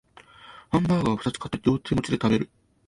[0.71, 2.49] ハンバーガーをふたつ買って両手持ちで食べる